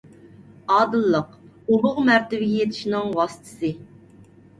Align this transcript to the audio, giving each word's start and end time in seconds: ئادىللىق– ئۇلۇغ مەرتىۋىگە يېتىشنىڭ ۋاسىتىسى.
ئادىللىق– 0.75 1.35
ئۇلۇغ 1.75 1.99
مەرتىۋىگە 2.07 2.47
يېتىشنىڭ 2.61 3.13
ۋاسىتىسى. 3.21 3.71